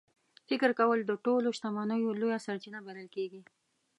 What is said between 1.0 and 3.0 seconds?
د ټولو شتمنیو لویه سرچینه